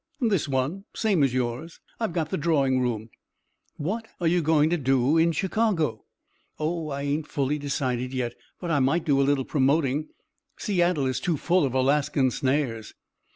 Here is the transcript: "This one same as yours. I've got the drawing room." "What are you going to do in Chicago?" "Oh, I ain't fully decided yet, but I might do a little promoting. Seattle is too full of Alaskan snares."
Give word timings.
"This 0.19 0.47
one 0.49 0.85
same 0.95 1.21
as 1.21 1.31
yours. 1.31 1.79
I've 1.99 2.11
got 2.11 2.31
the 2.31 2.35
drawing 2.39 2.79
room." 2.81 3.11
"What 3.77 4.07
are 4.19 4.25
you 4.25 4.41
going 4.41 4.71
to 4.71 4.77
do 4.77 5.15
in 5.15 5.31
Chicago?" 5.31 6.05
"Oh, 6.57 6.87
I 6.89 7.03
ain't 7.03 7.27
fully 7.27 7.59
decided 7.59 8.11
yet, 8.11 8.33
but 8.59 8.71
I 8.71 8.79
might 8.79 9.05
do 9.05 9.21
a 9.21 9.21
little 9.21 9.45
promoting. 9.45 10.07
Seattle 10.57 11.05
is 11.05 11.19
too 11.19 11.37
full 11.37 11.65
of 11.67 11.75
Alaskan 11.75 12.31
snares." 12.31 12.95